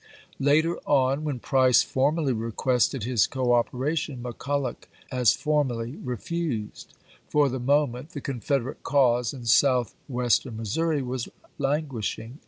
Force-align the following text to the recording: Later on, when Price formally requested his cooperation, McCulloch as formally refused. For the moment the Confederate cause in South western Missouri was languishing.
Later 0.39 0.77
on, 0.87 1.23
when 1.23 1.37
Price 1.37 1.83
formally 1.83 2.33
requested 2.33 3.03
his 3.03 3.27
cooperation, 3.27 4.23
McCulloch 4.23 4.87
as 5.11 5.33
formally 5.35 5.95
refused. 5.97 6.95
For 7.27 7.49
the 7.49 7.59
moment 7.59 8.09
the 8.13 8.19
Confederate 8.21 8.81
cause 8.81 9.31
in 9.31 9.45
South 9.45 9.93
western 10.07 10.57
Missouri 10.57 11.03
was 11.03 11.29
languishing. 11.59 12.39